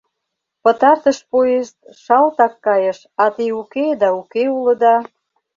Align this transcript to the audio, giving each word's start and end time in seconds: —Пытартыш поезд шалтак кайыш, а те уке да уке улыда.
—Пытартыш 0.63 1.17
поезд 1.31 1.77
шалтак 2.03 2.53
кайыш, 2.65 2.99
а 3.23 3.25
те 3.35 3.45
уке 3.59 3.87
да 4.01 4.09
уке 4.19 4.43
улыда. 4.57 4.95